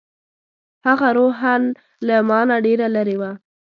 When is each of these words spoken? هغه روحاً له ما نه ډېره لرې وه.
هغه 0.87 1.09
روحاً 1.17 1.55
له 2.07 2.17
ما 2.27 2.39
نه 2.49 2.55
ډېره 2.65 2.87
لرې 2.95 3.15
وه. 3.21 3.31